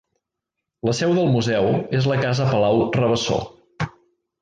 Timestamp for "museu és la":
1.35-2.19